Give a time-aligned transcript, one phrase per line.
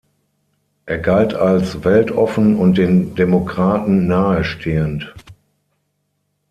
[0.87, 5.13] Er galt als weltoffen und den Demokraten nahestehend.